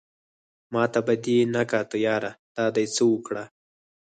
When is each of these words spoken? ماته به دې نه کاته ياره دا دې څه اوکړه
ماته 0.73 0.99
به 1.05 1.13
دې 1.23 1.37
نه 1.53 1.61
کاته 1.71 1.97
ياره 2.05 2.31
دا 2.55 2.65
دې 2.75 2.85
څه 2.95 3.03
اوکړه 3.09 3.43